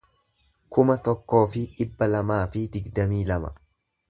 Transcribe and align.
kuma 0.77 0.95
tokkoo 1.07 1.43
fi 1.57 1.63
dhibba 1.75 2.09
lamaa 2.15 2.43
fi 2.57 2.65
digdamii 2.79 3.25
lama 3.33 3.55